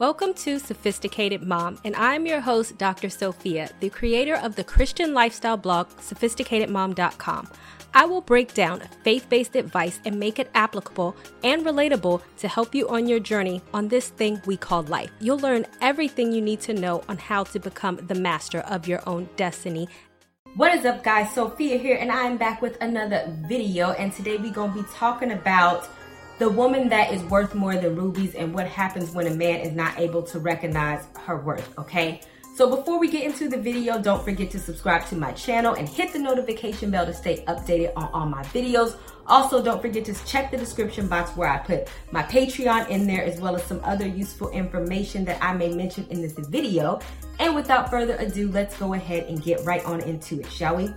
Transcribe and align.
Welcome 0.00 0.32
to 0.32 0.58
Sophisticated 0.58 1.42
Mom, 1.42 1.78
and 1.84 1.94
I'm 1.94 2.24
your 2.24 2.40
host, 2.40 2.78
Dr. 2.78 3.10
Sophia, 3.10 3.68
the 3.80 3.90
creator 3.90 4.34
of 4.36 4.56
the 4.56 4.64
Christian 4.64 5.12
lifestyle 5.12 5.58
blog, 5.58 5.88
sophisticatedmom.com. 5.98 7.48
I 7.92 8.06
will 8.06 8.22
break 8.22 8.54
down 8.54 8.80
faith 9.04 9.28
based 9.28 9.56
advice 9.56 10.00
and 10.06 10.18
make 10.18 10.38
it 10.38 10.50
applicable 10.54 11.14
and 11.44 11.66
relatable 11.66 12.22
to 12.38 12.48
help 12.48 12.74
you 12.74 12.88
on 12.88 13.08
your 13.08 13.20
journey 13.20 13.60
on 13.74 13.88
this 13.88 14.08
thing 14.08 14.40
we 14.46 14.56
call 14.56 14.84
life. 14.84 15.10
You'll 15.20 15.38
learn 15.38 15.66
everything 15.82 16.32
you 16.32 16.40
need 16.40 16.62
to 16.62 16.72
know 16.72 17.04
on 17.06 17.18
how 17.18 17.44
to 17.44 17.58
become 17.58 17.96
the 17.96 18.14
master 18.14 18.60
of 18.60 18.88
your 18.88 19.06
own 19.06 19.28
destiny. 19.36 19.86
What 20.54 20.74
is 20.74 20.86
up, 20.86 21.04
guys? 21.04 21.34
Sophia 21.34 21.76
here, 21.76 21.98
and 22.00 22.10
I'm 22.10 22.38
back 22.38 22.62
with 22.62 22.80
another 22.80 23.30
video. 23.46 23.90
And 23.90 24.14
today 24.14 24.38
we're 24.38 24.50
going 24.50 24.72
to 24.72 24.82
be 24.82 24.88
talking 24.94 25.32
about 25.32 25.90
the 26.40 26.48
woman 26.48 26.88
that 26.88 27.12
is 27.12 27.22
worth 27.24 27.54
more 27.54 27.76
than 27.76 27.94
rubies 27.94 28.34
and 28.34 28.54
what 28.54 28.66
happens 28.66 29.10
when 29.10 29.26
a 29.26 29.34
man 29.34 29.60
is 29.60 29.72
not 29.72 29.98
able 29.98 30.22
to 30.22 30.38
recognize 30.38 31.04
her 31.26 31.36
worth, 31.36 31.78
okay? 31.78 32.22
So 32.56 32.74
before 32.74 32.98
we 32.98 33.08
get 33.08 33.24
into 33.24 33.46
the 33.46 33.58
video, 33.58 34.00
don't 34.00 34.24
forget 34.24 34.50
to 34.52 34.58
subscribe 34.58 35.04
to 35.08 35.16
my 35.16 35.32
channel 35.32 35.74
and 35.74 35.86
hit 35.86 36.14
the 36.14 36.18
notification 36.18 36.90
bell 36.90 37.04
to 37.04 37.12
stay 37.12 37.44
updated 37.44 37.92
on 37.94 38.08
all 38.14 38.24
my 38.24 38.42
videos. 38.44 38.96
Also, 39.26 39.62
don't 39.62 39.82
forget 39.82 40.06
to 40.06 40.14
check 40.24 40.50
the 40.50 40.56
description 40.56 41.08
box 41.08 41.36
where 41.36 41.50
I 41.50 41.58
put 41.58 41.88
my 42.10 42.22
Patreon 42.22 42.88
in 42.88 43.06
there 43.06 43.22
as 43.22 43.38
well 43.38 43.54
as 43.54 43.62
some 43.64 43.80
other 43.84 44.06
useful 44.06 44.48
information 44.48 45.26
that 45.26 45.42
I 45.44 45.52
may 45.52 45.68
mention 45.68 46.06
in 46.08 46.22
this 46.22 46.32
video. 46.32 47.00
And 47.38 47.54
without 47.54 47.90
further 47.90 48.16
ado, 48.16 48.50
let's 48.50 48.78
go 48.78 48.94
ahead 48.94 49.26
and 49.28 49.42
get 49.42 49.62
right 49.66 49.84
on 49.84 50.00
into 50.00 50.40
it, 50.40 50.50
shall 50.50 50.76
we? 50.76 50.90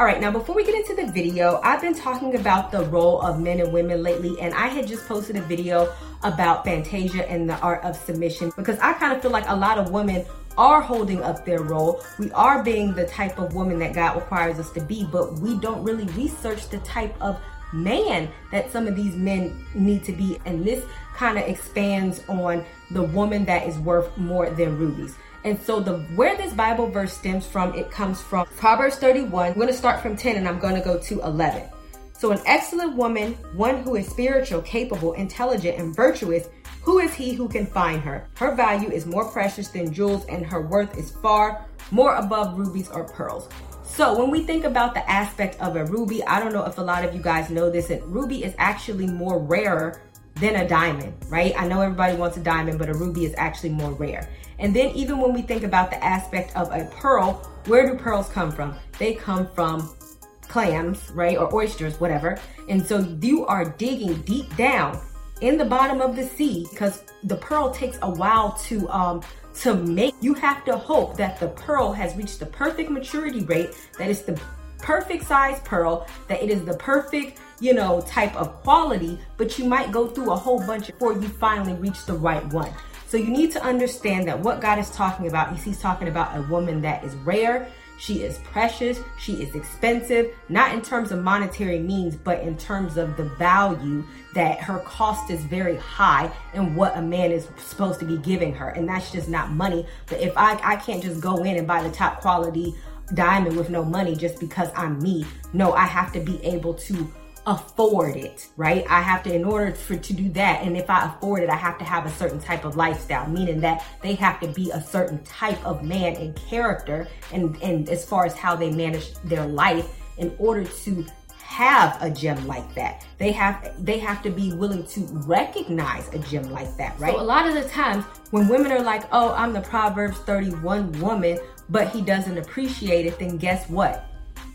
All 0.00 0.06
right, 0.06 0.18
now 0.18 0.30
before 0.30 0.54
we 0.54 0.64
get 0.64 0.74
into 0.74 0.94
the 0.94 1.12
video, 1.12 1.60
I've 1.62 1.82
been 1.82 1.92
talking 1.92 2.34
about 2.36 2.72
the 2.72 2.84
role 2.84 3.20
of 3.20 3.38
men 3.38 3.60
and 3.60 3.70
women 3.70 4.02
lately, 4.02 4.34
and 4.40 4.54
I 4.54 4.68
had 4.68 4.86
just 4.86 5.06
posted 5.06 5.36
a 5.36 5.42
video 5.42 5.92
about 6.22 6.64
Fantasia 6.64 7.30
and 7.30 7.46
the 7.46 7.58
art 7.58 7.84
of 7.84 7.94
submission 7.96 8.50
because 8.56 8.78
I 8.78 8.94
kind 8.94 9.12
of 9.12 9.20
feel 9.20 9.30
like 9.30 9.46
a 9.46 9.54
lot 9.54 9.76
of 9.76 9.90
women 9.90 10.24
are 10.56 10.80
holding 10.80 11.22
up 11.22 11.44
their 11.44 11.60
role. 11.60 12.02
We 12.18 12.32
are 12.32 12.64
being 12.64 12.94
the 12.94 13.04
type 13.08 13.38
of 13.38 13.54
woman 13.54 13.78
that 13.80 13.92
God 13.92 14.16
requires 14.16 14.58
us 14.58 14.70
to 14.70 14.80
be, 14.80 15.04
but 15.04 15.34
we 15.34 15.58
don't 15.58 15.84
really 15.84 16.06
research 16.14 16.70
the 16.70 16.78
type 16.78 17.14
of 17.20 17.38
man 17.74 18.30
that 18.52 18.72
some 18.72 18.86
of 18.86 18.96
these 18.96 19.14
men 19.16 19.66
need 19.74 20.02
to 20.04 20.12
be. 20.12 20.38
And 20.46 20.64
this 20.64 20.82
kind 21.20 21.36
of 21.36 21.44
expands 21.44 22.22
on 22.28 22.64
the 22.92 23.02
woman 23.02 23.44
that 23.44 23.68
is 23.68 23.78
worth 23.78 24.16
more 24.16 24.48
than 24.48 24.78
rubies. 24.78 25.14
And 25.44 25.60
so 25.60 25.78
the 25.78 25.98
where 26.16 26.34
this 26.34 26.54
Bible 26.54 26.88
verse 26.88 27.12
stems 27.12 27.44
from, 27.44 27.74
it 27.74 27.90
comes 27.90 28.22
from 28.22 28.46
Proverbs 28.56 28.96
31. 28.96 29.48
I'm 29.48 29.54
going 29.54 29.66
to 29.66 29.74
start 29.74 30.00
from 30.00 30.16
10 30.16 30.36
and 30.36 30.48
I'm 30.48 30.58
going 30.58 30.76
to 30.76 30.80
go 30.80 30.98
to 30.98 31.20
11. 31.20 31.68
So 32.14 32.32
an 32.32 32.40
excellent 32.46 32.96
woman, 32.96 33.34
one 33.52 33.82
who 33.82 33.96
is 33.96 34.08
spiritual, 34.08 34.62
capable, 34.62 35.12
intelligent, 35.12 35.78
and 35.78 35.94
virtuous, 35.94 36.48
who 36.80 37.00
is 37.00 37.12
he 37.12 37.34
who 37.34 37.50
can 37.50 37.66
find 37.66 38.00
her? 38.00 38.26
Her 38.36 38.54
value 38.54 38.90
is 38.90 39.04
more 39.04 39.28
precious 39.30 39.68
than 39.68 39.92
jewels 39.92 40.24
and 40.24 40.46
her 40.46 40.62
worth 40.62 40.96
is 40.96 41.10
far 41.10 41.66
more 41.90 42.14
above 42.14 42.58
rubies 42.58 42.88
or 42.88 43.04
pearls. 43.04 43.46
So 43.82 44.18
when 44.18 44.30
we 44.30 44.44
think 44.44 44.64
about 44.64 44.94
the 44.94 45.06
aspect 45.10 45.60
of 45.60 45.76
a 45.76 45.84
ruby, 45.84 46.24
I 46.24 46.40
don't 46.40 46.54
know 46.54 46.64
if 46.64 46.78
a 46.78 46.82
lot 46.82 47.04
of 47.04 47.14
you 47.14 47.20
guys 47.20 47.50
know 47.50 47.68
this, 47.68 47.90
and 47.90 48.02
ruby 48.06 48.44
is 48.44 48.54
actually 48.56 49.06
more 49.06 49.38
rarer 49.38 50.00
than 50.36 50.56
a 50.56 50.68
diamond, 50.68 51.14
right? 51.28 51.52
I 51.56 51.66
know 51.66 51.80
everybody 51.80 52.16
wants 52.16 52.36
a 52.36 52.40
diamond, 52.40 52.78
but 52.78 52.88
a 52.88 52.94
ruby 52.94 53.24
is 53.24 53.34
actually 53.36 53.70
more 53.70 53.92
rare. 53.92 54.28
And 54.58 54.74
then 54.74 54.90
even 54.90 55.18
when 55.18 55.32
we 55.32 55.42
think 55.42 55.62
about 55.62 55.90
the 55.90 56.02
aspect 56.04 56.54
of 56.56 56.70
a 56.70 56.84
pearl, 56.86 57.34
where 57.66 57.90
do 57.90 57.96
pearls 57.96 58.28
come 58.28 58.50
from? 58.52 58.74
They 58.98 59.14
come 59.14 59.48
from 59.54 59.94
clams, 60.42 61.10
right? 61.12 61.38
Or 61.38 61.54
oysters, 61.54 62.00
whatever. 62.00 62.38
And 62.68 62.84
so 62.84 62.98
you 63.20 63.46
are 63.46 63.64
digging 63.64 64.20
deep 64.22 64.54
down 64.56 65.00
in 65.40 65.56
the 65.56 65.64
bottom 65.64 66.00
of 66.00 66.16
the 66.16 66.24
sea 66.24 66.66
because 66.70 67.02
the 67.24 67.36
pearl 67.36 67.70
takes 67.70 67.98
a 68.02 68.10
while 68.10 68.52
to 68.52 68.88
um 68.90 69.22
to 69.54 69.74
make 69.74 70.14
you 70.20 70.34
have 70.34 70.64
to 70.64 70.76
hope 70.76 71.16
that 71.16 71.40
the 71.40 71.48
pearl 71.48 71.92
has 71.92 72.14
reached 72.16 72.38
the 72.38 72.46
perfect 72.46 72.90
maturity 72.90 73.44
rate 73.44 73.70
that 73.98 74.10
it's 74.10 74.22
the 74.22 74.40
perfect 74.78 75.24
size 75.24 75.60
pearl 75.64 76.06
that 76.28 76.42
it 76.42 76.50
is 76.50 76.64
the 76.64 76.74
perfect 76.74 77.40
you 77.60 77.74
know 77.74 78.00
type 78.02 78.34
of 78.36 78.62
quality 78.62 79.18
but 79.36 79.58
you 79.58 79.64
might 79.64 79.92
go 79.92 80.06
through 80.06 80.30
a 80.30 80.36
whole 80.36 80.58
bunch 80.66 80.86
before 80.86 81.12
you 81.12 81.28
finally 81.28 81.74
reach 81.74 82.04
the 82.06 82.14
right 82.14 82.44
one 82.52 82.72
so 83.10 83.16
you 83.16 83.26
need 83.26 83.50
to 83.52 83.62
understand 83.64 84.28
that 84.28 84.38
what 84.38 84.60
God 84.60 84.78
is 84.78 84.88
talking 84.90 85.26
about 85.26 85.52
is 85.52 85.64
He's 85.64 85.80
talking 85.80 86.06
about 86.06 86.38
a 86.38 86.42
woman 86.42 86.80
that 86.82 87.02
is 87.02 87.16
rare. 87.16 87.66
She 87.98 88.22
is 88.22 88.38
precious. 88.38 89.00
She 89.18 89.42
is 89.42 89.56
expensive, 89.56 90.32
not 90.48 90.72
in 90.72 90.80
terms 90.80 91.10
of 91.10 91.20
monetary 91.20 91.80
means, 91.80 92.14
but 92.14 92.38
in 92.38 92.56
terms 92.56 92.96
of 92.96 93.16
the 93.16 93.24
value 93.36 94.04
that 94.36 94.60
her 94.60 94.78
cost 94.86 95.28
is 95.28 95.42
very 95.42 95.76
high 95.76 96.30
and 96.54 96.76
what 96.76 96.96
a 96.96 97.02
man 97.02 97.32
is 97.32 97.48
supposed 97.58 97.98
to 97.98 98.06
be 98.06 98.16
giving 98.16 98.54
her. 98.54 98.68
And 98.68 98.88
that's 98.88 99.10
just 99.10 99.28
not 99.28 99.50
money. 99.50 99.84
But 100.06 100.20
if 100.20 100.32
I, 100.36 100.60
I 100.62 100.76
can't 100.76 101.02
just 101.02 101.20
go 101.20 101.42
in 101.42 101.56
and 101.56 101.66
buy 101.66 101.82
the 101.82 101.90
top 101.90 102.20
quality 102.20 102.76
diamond 103.14 103.56
with 103.56 103.70
no 103.70 103.84
money 103.84 104.14
just 104.14 104.38
because 104.38 104.70
I'm 104.76 105.02
me, 105.02 105.26
no, 105.52 105.72
I 105.72 105.84
have 105.84 106.12
to 106.12 106.20
be 106.20 106.40
able 106.44 106.74
to 106.74 107.12
afford 107.46 108.16
it, 108.16 108.48
right? 108.56 108.84
I 108.88 109.00
have 109.00 109.22
to, 109.24 109.34
in 109.34 109.44
order 109.44 109.74
for 109.74 109.96
to 109.96 110.12
do 110.12 110.28
that, 110.30 110.62
and 110.62 110.76
if 110.76 110.90
I 110.90 111.06
afford 111.06 111.42
it, 111.42 111.50
I 111.50 111.56
have 111.56 111.78
to 111.78 111.84
have 111.84 112.06
a 112.06 112.10
certain 112.10 112.40
type 112.40 112.64
of 112.64 112.76
lifestyle, 112.76 113.28
meaning 113.28 113.60
that 113.60 113.84
they 114.02 114.14
have 114.14 114.40
to 114.40 114.48
be 114.48 114.70
a 114.70 114.80
certain 114.80 115.22
type 115.24 115.64
of 115.64 115.82
man 115.82 116.16
and 116.16 116.36
character, 116.36 117.08
and 117.32 117.56
and 117.62 117.88
as 117.88 118.04
far 118.04 118.26
as 118.26 118.34
how 118.34 118.56
they 118.56 118.70
manage 118.70 119.14
their 119.24 119.46
life, 119.46 119.88
in 120.18 120.34
order 120.38 120.64
to 120.64 121.06
have 121.50 122.00
a 122.00 122.08
gem 122.08 122.46
like 122.46 122.74
that. 122.74 123.04
They 123.18 123.32
have 123.32 123.84
they 123.84 123.98
have 123.98 124.22
to 124.22 124.30
be 124.30 124.52
willing 124.52 124.86
to 124.86 125.00
recognize 125.26 126.08
a 126.14 126.18
gem 126.18 126.48
like 126.50 126.76
that, 126.76 126.98
right? 127.00 127.12
So 127.12 127.20
a 127.20 127.22
lot 127.22 127.48
of 127.48 127.54
the 127.54 127.68
times 127.68 128.04
when 128.30 128.46
women 128.46 128.70
are 128.70 128.82
like, 128.82 129.02
"Oh, 129.10 129.34
I'm 129.34 129.52
the 129.52 129.60
Proverbs 129.60 130.18
31 130.18 130.92
woman," 131.00 131.40
but 131.68 131.88
he 131.88 132.02
doesn't 132.02 132.38
appreciate 132.38 133.04
it, 133.06 133.18
then 133.18 133.36
guess 133.36 133.68
what? 133.68 134.06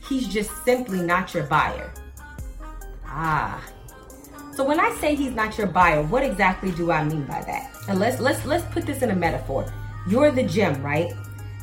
He's 0.07 0.27
just 0.27 0.51
simply 0.63 1.01
not 1.01 1.33
your 1.33 1.43
buyer. 1.43 1.91
Ah. 3.17 3.63
So 4.53 4.65
when 4.65 4.77
I 4.77 4.93
say 4.95 5.15
he's 5.15 5.31
not 5.31 5.57
your 5.57 5.67
buyer, 5.67 6.03
what 6.03 6.21
exactly 6.21 6.71
do 6.71 6.91
I 6.91 7.01
mean 7.01 7.23
by 7.23 7.41
that? 7.41 7.71
And 7.87 7.97
let's 7.97 8.19
let's 8.19 8.45
let's 8.45 8.65
put 8.73 8.85
this 8.85 9.01
in 9.01 9.09
a 9.09 9.15
metaphor. 9.15 9.71
You're 10.05 10.31
the 10.31 10.43
gem, 10.43 10.83
right? 10.83 11.13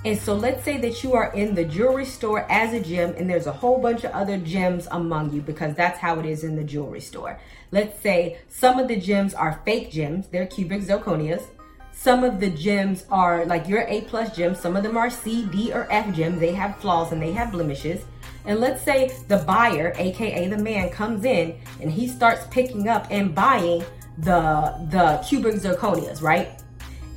And 0.06 0.18
so 0.18 0.34
let's 0.34 0.64
say 0.64 0.78
that 0.78 1.04
you 1.04 1.12
are 1.12 1.30
in 1.34 1.54
the 1.54 1.64
jewelry 1.64 2.06
store 2.06 2.50
as 2.50 2.72
a 2.72 2.80
gem 2.80 3.14
and 3.18 3.28
there's 3.28 3.46
a 3.46 3.52
whole 3.52 3.78
bunch 3.78 4.02
of 4.04 4.12
other 4.12 4.38
gems 4.38 4.88
among 4.90 5.32
you 5.32 5.42
because 5.42 5.76
that's 5.76 5.98
how 5.98 6.18
it 6.18 6.26
is 6.26 6.42
in 6.42 6.56
the 6.56 6.64
jewelry 6.64 7.00
store. 7.00 7.38
Let's 7.70 8.00
say 8.00 8.38
some 8.48 8.78
of 8.78 8.88
the 8.88 8.98
gems 8.98 9.34
are 9.34 9.60
fake 9.64 9.90
gems, 9.90 10.28
they're 10.28 10.46
cubic 10.46 10.82
zirconias. 10.82 11.44
Some 11.92 12.24
of 12.24 12.40
the 12.40 12.50
gems 12.50 13.04
are 13.10 13.44
like 13.44 13.68
your 13.68 13.82
A 13.82 14.00
plus 14.02 14.34
gems, 14.34 14.58
some 14.58 14.74
of 14.74 14.82
them 14.82 14.96
are 14.96 15.10
C, 15.10 15.44
D, 15.46 15.72
or 15.72 15.86
F 15.90 16.14
gems. 16.16 16.40
They 16.40 16.52
have 16.52 16.78
flaws 16.78 17.12
and 17.12 17.20
they 17.22 17.32
have 17.32 17.52
blemishes. 17.52 18.04
And 18.44 18.60
let's 18.60 18.82
say 18.82 19.12
the 19.28 19.38
buyer, 19.38 19.92
aka 19.96 20.48
the 20.48 20.58
man, 20.58 20.90
comes 20.90 21.24
in 21.24 21.56
and 21.80 21.90
he 21.90 22.08
starts 22.08 22.46
picking 22.50 22.88
up 22.88 23.06
and 23.10 23.34
buying 23.34 23.84
the 24.18 24.74
the 24.90 25.24
cubic 25.26 25.54
zirconias, 25.54 26.22
right? 26.22 26.60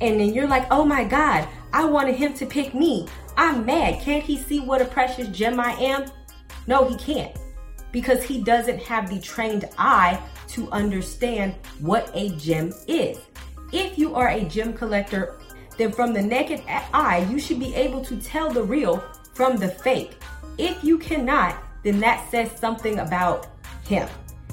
And 0.00 0.20
then 0.20 0.34
you're 0.34 0.46
like, 0.46 0.66
oh 0.70 0.84
my 0.84 1.04
God, 1.04 1.48
I 1.72 1.84
wanted 1.84 2.16
him 2.16 2.34
to 2.34 2.46
pick 2.46 2.74
me. 2.74 3.08
I'm 3.36 3.66
mad. 3.66 4.00
Can't 4.00 4.22
he 4.22 4.38
see 4.38 4.60
what 4.60 4.80
a 4.80 4.84
precious 4.84 5.28
gem 5.28 5.58
I 5.60 5.72
am? 5.72 6.06
No, 6.66 6.84
he 6.88 6.96
can't. 6.96 7.36
Because 7.92 8.22
he 8.22 8.42
doesn't 8.42 8.82
have 8.82 9.08
the 9.08 9.20
trained 9.20 9.68
eye 9.78 10.20
to 10.48 10.70
understand 10.70 11.54
what 11.80 12.10
a 12.14 12.30
gem 12.36 12.72
is. 12.86 13.18
If 13.72 13.98
you 13.98 14.14
are 14.14 14.28
a 14.28 14.44
gem 14.44 14.72
collector, 14.74 15.38
then 15.76 15.92
from 15.92 16.12
the 16.12 16.22
naked 16.22 16.62
eye, 16.66 17.26
you 17.30 17.38
should 17.38 17.60
be 17.60 17.74
able 17.74 18.04
to 18.04 18.16
tell 18.16 18.50
the 18.50 18.62
real 18.62 19.02
from 19.34 19.56
the 19.56 19.68
fake. 19.68 20.16
If 20.58 20.82
you 20.82 20.98
cannot, 20.98 21.62
then 21.82 22.00
that 22.00 22.30
says 22.30 22.50
something 22.58 22.98
about 22.98 23.48
him 23.84 24.08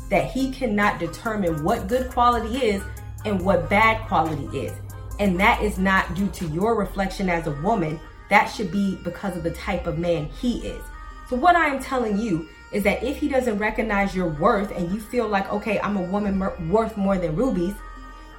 that 0.09 0.30
he 0.30 0.52
cannot 0.52 1.00
determine 1.00 1.64
what 1.64 1.88
good 1.88 2.09
quality 2.12 2.58
is 2.58 2.84
and 3.25 3.44
what 3.44 3.69
bad 3.69 4.06
quality 4.08 4.46
is. 4.58 4.74
And 5.19 5.40
that 5.40 5.62
is 5.62 5.78
not 5.78 6.13
due 6.13 6.28
to 6.30 6.48
your 6.48 6.75
reflection 6.75 7.30
as 7.30 7.48
a 7.48 7.51
woman. 7.62 8.00
That 8.30 8.48
should 8.48 8.72
be 8.72 8.98
because 9.04 9.38
of 9.38 9.44
the 9.44 9.51
type 9.51 9.88
of 9.88 9.98
man 9.98 10.25
he 10.42 10.60
is. 10.68 10.83
So, 11.30 11.36
what 11.36 11.56
I 11.56 11.68
am 11.68 11.81
telling 11.81 12.18
you 12.18 12.48
is 12.72 12.83
that 12.83 13.04
if 13.04 13.18
he 13.18 13.28
doesn't 13.28 13.57
recognize 13.57 14.16
your 14.16 14.28
worth 14.28 14.72
and 14.75 14.92
you 14.92 15.00
feel 15.00 15.28
like, 15.28 15.51
okay, 15.51 15.80
I'm 15.80 15.95
a 15.95 16.01
woman 16.01 16.39
worth 16.69 16.98
more 16.98 17.18
than 17.18 17.36
rubies, 17.36 17.75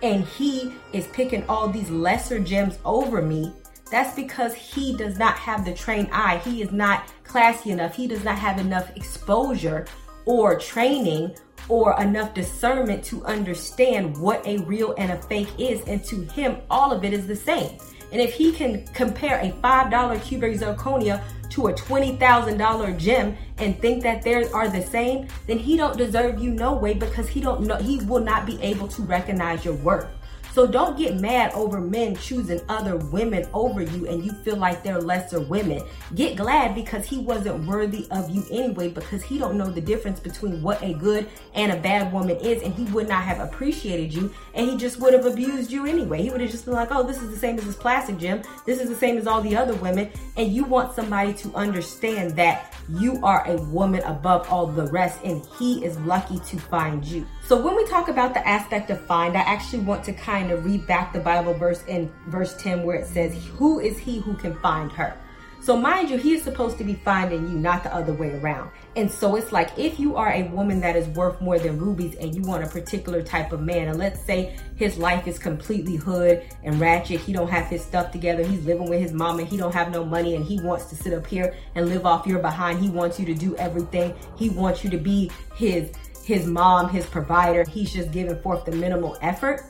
and 0.03 0.25
he 0.25 0.75
is 0.93 1.07
picking 1.09 1.45
all 1.49 1.69
these 1.69 1.89
lesser 1.89 2.39
gems 2.39 2.79
over 2.85 3.23
me, 3.23 3.53
that's 3.91 4.15
because 4.17 4.55
he 4.55 4.97
does 4.97 5.19
not 5.19 5.37
have 5.37 5.65
the 5.65 5.73
trained 5.73 6.09
eye. 6.13 6.39
He 6.39 6.63
is 6.63 6.73
not 6.73 7.13
classy 7.23 7.71
enough. 7.71 7.95
He 7.95 8.07
does 8.07 8.25
not 8.25 8.39
have 8.39 8.59
enough 8.59 8.95
exposure 8.97 9.87
or 10.25 10.59
training 10.59 11.37
or 11.69 12.01
enough 12.01 12.35
discernment 12.35 13.05
to 13.05 13.25
understand 13.25 14.17
what 14.17 14.47
a 14.47 14.59
real 14.59 14.95
and 14.99 15.13
a 15.13 15.23
fake 15.23 15.49
is. 15.59 15.81
And 15.87 16.05
to 16.05 16.23
him, 16.23 16.59
all 16.71 16.93
of 16.93 17.05
it 17.05 17.13
is 17.13 17.27
the 17.27 17.37
same. 17.37 17.79
And 18.13 18.21
if 18.21 18.33
he 18.33 18.53
can 18.53 18.87
compare 18.89 19.41
a 19.41 19.51
$5 19.51 20.23
cubic 20.23 20.59
zirconia 20.61 21.23
to 21.51 21.69
a 21.69 21.73
$20,000 21.73 22.99
gem 22.99 23.37
and 23.59 23.79
think 23.81 24.03
that 24.03 24.23
they 24.23 24.45
are 24.45 24.69
the 24.69 24.83
same, 24.83 25.27
then 25.47 25.59
he 25.59 25.77
don't 25.77 25.97
deserve 25.97 26.39
you 26.39 26.51
no 26.51 26.75
way 26.75 26.95
because 26.95 27.29
he 27.29 27.41
don't 27.41 27.63
know 27.63 27.77
he 27.77 28.01
will 28.05 28.21
not 28.21 28.47
be 28.47 28.61
able 28.63 28.89
to 28.89 29.03
recognize 29.03 29.65
your 29.65 29.75
worth. 29.75 30.07
So 30.55 30.69
don't 30.69 30.97
get 30.97 31.19
mad 31.19 31.53
over 31.53 31.81
men 31.81 32.15
choosing 32.15 32.61
other 32.69 32.97
women 32.97 33.45
over 33.53 33.83
you 33.83 34.07
and 34.07 34.25
you 34.25 34.31
feel 34.45 34.55
like 34.55 34.85
they're 34.85 35.01
lesser 35.01 35.41
women. 35.41 35.83
Get 36.15 36.37
glad 36.37 36.77
because 36.77 37.05
he 37.05 37.19
wasn't 37.19 37.67
worthy 37.67 38.07
of 38.13 38.31
you 38.31 38.45
anyway 38.53 38.89
because 38.89 39.25
he 39.25 39.37
don't 39.37 39.59
know 39.59 39.69
the 39.69 39.81
difference 39.81 40.21
between 40.21 40.63
what 40.63 40.81
a 40.81 40.95
good 40.95 41.29
and 41.55 41.73
a 41.73 41.77
bad 41.77 42.13
woman 42.13 42.37
is 42.37 42.63
and 42.63 42.73
he 42.73 42.85
would 42.93 43.09
not 43.09 43.25
have 43.25 43.41
appreciated 43.41 44.15
you 44.15 44.33
and 44.55 44.71
he 44.71 44.77
just 44.77 45.01
would 45.01 45.13
have 45.13 45.27
abused 45.27 45.73
you 45.73 45.87
anyway. 45.87 46.23
He 46.23 46.31
would 46.31 46.41
have 46.41 46.53
just 46.53 46.67
been 46.67 46.75
like, 46.75 46.93
"Oh, 46.93 47.03
this 47.03 47.21
is 47.21 47.31
the 47.31 47.37
same 47.37 47.59
as 47.59 47.65
this 47.65 47.75
plastic 47.75 48.17
gym. 48.17 48.43
This 48.65 48.81
is 48.81 48.89
the 48.89 48.95
same 48.95 49.19
as 49.19 49.27
all 49.27 49.41
the 49.41 49.57
other 49.57 49.75
women." 49.75 50.09
And 50.37 50.53
you 50.53 50.63
want 50.63 50.95
somebody 50.95 51.35
to 51.35 51.53
understand 51.57 52.37
that 52.37 52.73
you 52.89 53.19
are 53.25 53.45
a 53.49 53.57
woman 53.57 54.03
above 54.05 54.47
all 54.49 54.67
the 54.67 54.87
rest 54.87 55.19
and 55.25 55.45
he 55.59 55.85
is 55.85 55.99
lucky 56.01 56.39
to 56.39 56.59
find 56.59 57.05
you. 57.05 57.27
So 57.47 57.61
when 57.61 57.77
we 57.77 57.85
talk 57.87 58.09
about 58.09 58.35
the 58.35 58.47
aspect 58.47 58.91
of 58.91 59.05
find, 59.07 59.37
I 59.37 59.41
actually 59.41 59.83
want 59.83 60.05
to 60.05 60.13
kind 60.13 60.44
of 60.51 60.65
read 60.65 60.87
back 60.87 61.13
the 61.13 61.21
Bible 61.21 61.55
verse 61.55 61.85
in 61.87 62.13
verse 62.29 62.55
10 62.57 62.83
where 62.83 62.97
it 62.97 63.07
says, 63.07 63.35
Who 63.57 63.81
is 63.81 63.99
he 63.99 64.21
who 64.21 64.35
can 64.35 64.59
find 64.61 64.91
her? 64.93 65.17
So 65.65 65.79
mind 65.79 66.11
you, 66.11 66.19
he 66.19 66.35
is 66.35 66.43
supposed 66.43 66.77
to 66.77 66.85
be 66.85 66.93
finding 66.93 67.49
you, 67.49 67.57
not 67.57 67.85
the 67.85 67.95
other 67.95 68.13
way 68.13 68.33
around. 68.33 68.71
And 68.97 69.11
so 69.11 69.35
it's 69.35 69.51
like 69.51 69.71
if 69.79 69.99
you 69.99 70.15
are 70.15 70.31
a 70.31 70.43
woman 70.49 70.79
that 70.81 70.95
is 70.95 71.09
worth 71.09 71.41
more 71.41 71.59
than 71.59 71.79
rubies 71.79 72.17
and 72.17 72.35
you 72.35 72.43
want 72.43 72.65
a 72.65 72.67
particular 72.67 73.23
type 73.23 73.51
of 73.51 73.63
man, 73.63 73.89
and 73.89 73.99
let's 73.99 74.21
say 74.21 74.59
his 74.77 74.99
life 74.99 75.27
is 75.27 75.39
completely 75.39 75.97
hood 75.97 76.43
and 76.65 76.79
ratchet, 76.79 77.19
he 77.19 77.33
don't 77.33 77.49
have 77.49 77.65
his 77.65 77.83
stuff 77.83 78.13
together, 78.13 78.45
he's 78.45 78.63
living 78.67 78.91
with 78.91 79.01
his 79.01 79.15
mom 79.15 79.39
and 79.39 79.49
he 79.49 79.57
don't 79.57 79.73
have 79.73 79.91
no 79.91 80.05
money 80.05 80.37
and 80.37 80.45
he 80.45 80.61
wants 80.61 80.85
to 80.91 80.97
sit 80.97 81.15
up 81.15 81.27
here 81.27 81.55
and 81.77 81.89
live 81.89 82.05
off 82.05 82.27
your 82.27 82.41
behind. 82.41 82.79
He 82.79 82.91
wants 82.91 83.19
you 83.19 83.25
to 83.25 83.35
do 83.35 83.57
everything. 83.57 84.15
He 84.37 84.51
wants 84.51 84.85
you 84.85 84.91
to 84.91 84.99
be 84.99 85.31
his 85.55 85.91
his 86.25 86.47
mom, 86.47 86.91
his 86.91 87.07
provider. 87.07 87.65
He's 87.65 87.91
just 87.91 88.13
giving 88.13 88.39
forth 88.43 88.67
the 88.67 88.73
minimal 88.73 89.17
effort. 89.23 89.63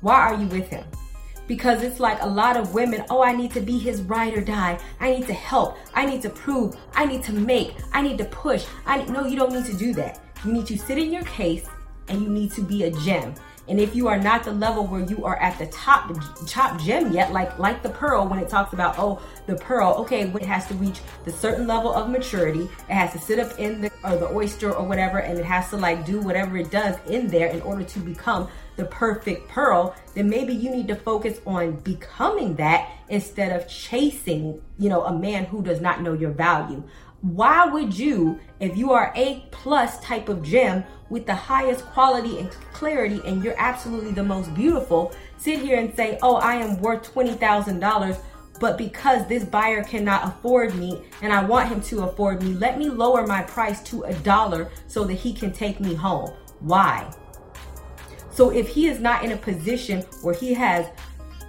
Why 0.00 0.14
are 0.14 0.34
you 0.34 0.46
with 0.46 0.68
him? 0.68 0.84
because 1.48 1.82
it's 1.82 1.98
like 1.98 2.22
a 2.22 2.26
lot 2.26 2.56
of 2.56 2.74
women, 2.74 3.04
oh, 3.10 3.22
I 3.22 3.34
need 3.34 3.52
to 3.52 3.60
be 3.60 3.78
his 3.78 4.02
ride 4.02 4.34
or 4.34 4.42
die. 4.42 4.78
I 5.00 5.10
need 5.10 5.26
to 5.26 5.32
help. 5.32 5.76
I 5.94 6.06
need 6.06 6.22
to 6.22 6.30
prove. 6.30 6.76
I 6.94 7.06
need 7.06 7.24
to 7.24 7.32
make. 7.32 7.74
I 7.92 8.02
need 8.02 8.18
to 8.18 8.26
push. 8.26 8.66
I 8.86 9.02
no, 9.06 9.26
you 9.26 9.36
don't 9.36 9.52
need 9.52 9.64
to 9.64 9.74
do 9.74 9.92
that. 9.94 10.20
You 10.44 10.52
need 10.52 10.66
to 10.66 10.78
sit 10.78 10.98
in 10.98 11.10
your 11.10 11.24
case 11.24 11.66
and 12.08 12.22
you 12.22 12.28
need 12.28 12.52
to 12.52 12.60
be 12.60 12.84
a 12.84 12.90
gem. 12.90 13.34
And 13.66 13.78
if 13.78 13.94
you 13.94 14.08
are 14.08 14.18
not 14.18 14.44
the 14.44 14.52
level 14.52 14.86
where 14.86 15.02
you 15.02 15.26
are 15.26 15.36
at 15.36 15.58
the 15.58 15.66
top 15.66 16.10
top 16.46 16.80
gem 16.80 17.12
yet, 17.12 17.32
like 17.32 17.58
like 17.58 17.82
the 17.82 17.90
pearl, 17.90 18.26
when 18.26 18.38
it 18.38 18.48
talks 18.48 18.72
about 18.72 18.98
oh 18.98 19.20
the 19.46 19.56
pearl, 19.56 19.94
okay, 19.98 20.22
it 20.22 20.44
has 20.44 20.66
to 20.68 20.74
reach 20.74 21.00
the 21.24 21.32
certain 21.32 21.66
level 21.66 21.92
of 21.92 22.08
maturity. 22.08 22.62
It 22.62 22.94
has 22.94 23.12
to 23.12 23.18
sit 23.18 23.38
up 23.38 23.58
in 23.58 23.82
the 23.82 23.90
or 24.04 24.16
the 24.16 24.28
oyster 24.28 24.72
or 24.72 24.86
whatever, 24.86 25.18
and 25.18 25.38
it 25.38 25.44
has 25.44 25.68
to 25.70 25.76
like 25.76 26.06
do 26.06 26.20
whatever 26.20 26.56
it 26.56 26.70
does 26.70 26.96
in 27.08 27.26
there 27.28 27.48
in 27.48 27.60
order 27.62 27.84
to 27.84 27.98
become 27.98 28.48
the 28.78 28.86
perfect 28.86 29.48
pearl. 29.48 29.94
Then 30.14 30.30
maybe 30.30 30.54
you 30.54 30.70
need 30.70 30.88
to 30.88 30.96
focus 30.96 31.40
on 31.46 31.76
becoming 31.80 32.54
that 32.56 32.90
instead 33.10 33.52
of 33.54 33.68
chasing, 33.68 34.62
you 34.78 34.88
know, 34.88 35.04
a 35.04 35.12
man 35.12 35.44
who 35.44 35.62
does 35.62 35.82
not 35.82 36.00
know 36.00 36.14
your 36.14 36.30
value. 36.30 36.82
Why 37.20 37.66
would 37.66 37.98
you, 37.98 38.38
if 38.60 38.76
you 38.76 38.92
are 38.92 39.12
a 39.16 39.44
plus 39.50 40.00
type 40.00 40.28
of 40.28 40.42
gem 40.42 40.84
with 41.10 41.26
the 41.26 41.34
highest 41.34 41.84
quality 41.86 42.38
and 42.38 42.50
clarity 42.72 43.20
and 43.26 43.42
you're 43.42 43.58
absolutely 43.58 44.12
the 44.12 44.22
most 44.22 44.54
beautiful, 44.54 45.12
sit 45.36 45.58
here 45.58 45.78
and 45.80 45.94
say, 45.96 46.18
oh, 46.22 46.36
I 46.36 46.54
am 46.54 46.80
worth 46.80 47.12
$20,000, 47.12 48.20
but 48.60 48.78
because 48.78 49.26
this 49.26 49.44
buyer 49.44 49.82
cannot 49.82 50.28
afford 50.28 50.76
me 50.76 51.02
and 51.20 51.32
I 51.32 51.44
want 51.44 51.68
him 51.68 51.80
to 51.82 52.04
afford 52.04 52.42
me, 52.42 52.54
let 52.54 52.78
me 52.78 52.88
lower 52.88 53.26
my 53.26 53.42
price 53.42 53.82
to 53.90 54.04
a 54.04 54.14
dollar 54.14 54.70
so 54.86 55.02
that 55.04 55.14
he 55.14 55.32
can 55.32 55.52
take 55.52 55.80
me 55.80 55.94
home. 55.94 56.32
Why? 56.60 57.12
So 58.38 58.50
if 58.50 58.68
he 58.68 58.86
is 58.86 59.00
not 59.00 59.24
in 59.24 59.32
a 59.32 59.36
position 59.36 60.02
where 60.22 60.32
he 60.32 60.54
has 60.54 60.86